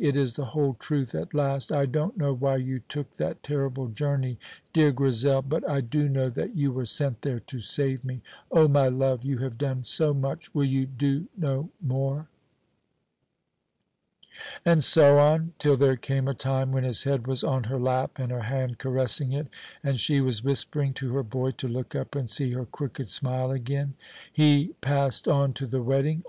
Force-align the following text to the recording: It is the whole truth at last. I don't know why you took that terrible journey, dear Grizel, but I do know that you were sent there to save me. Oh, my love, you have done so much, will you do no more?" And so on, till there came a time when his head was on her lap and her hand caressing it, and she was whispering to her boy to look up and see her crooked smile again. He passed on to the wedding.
It 0.00 0.16
is 0.16 0.34
the 0.34 0.44
whole 0.44 0.74
truth 0.74 1.12
at 1.16 1.34
last. 1.34 1.72
I 1.72 1.84
don't 1.84 2.16
know 2.16 2.32
why 2.32 2.58
you 2.58 2.78
took 2.88 3.14
that 3.14 3.42
terrible 3.42 3.88
journey, 3.88 4.38
dear 4.72 4.92
Grizel, 4.92 5.42
but 5.42 5.68
I 5.68 5.80
do 5.80 6.08
know 6.08 6.30
that 6.30 6.54
you 6.54 6.70
were 6.70 6.86
sent 6.86 7.22
there 7.22 7.40
to 7.40 7.60
save 7.60 8.04
me. 8.04 8.22
Oh, 8.52 8.68
my 8.68 8.86
love, 8.86 9.24
you 9.24 9.38
have 9.38 9.58
done 9.58 9.82
so 9.82 10.14
much, 10.14 10.54
will 10.54 10.62
you 10.66 10.86
do 10.86 11.26
no 11.36 11.70
more?" 11.82 12.28
And 14.64 14.84
so 14.84 15.18
on, 15.18 15.54
till 15.58 15.74
there 15.76 15.96
came 15.96 16.28
a 16.28 16.32
time 16.32 16.70
when 16.70 16.84
his 16.84 17.02
head 17.02 17.26
was 17.26 17.42
on 17.42 17.64
her 17.64 17.80
lap 17.80 18.20
and 18.20 18.30
her 18.30 18.42
hand 18.42 18.78
caressing 18.78 19.32
it, 19.32 19.48
and 19.82 19.98
she 19.98 20.20
was 20.20 20.44
whispering 20.44 20.92
to 20.94 21.12
her 21.14 21.24
boy 21.24 21.50
to 21.56 21.66
look 21.66 21.96
up 21.96 22.14
and 22.14 22.30
see 22.30 22.52
her 22.52 22.66
crooked 22.66 23.10
smile 23.10 23.50
again. 23.50 23.94
He 24.32 24.74
passed 24.80 25.26
on 25.26 25.54
to 25.54 25.66
the 25.66 25.82
wedding. 25.82 26.16